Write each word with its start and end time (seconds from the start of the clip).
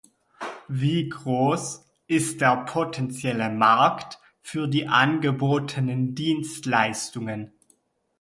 Wie 0.67 1.09
groß 1.09 1.85
ist 2.07 2.41
der 2.41 2.65
potenzielle 2.65 3.51
Markt 3.51 4.17
für 4.41 4.67
die 4.67 4.87
angebotenen 4.87 6.15
Dienstleistungen? 6.15 7.53